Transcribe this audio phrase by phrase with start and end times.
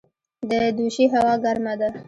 [0.49, 1.89] د دوشي هوا ګرمه ده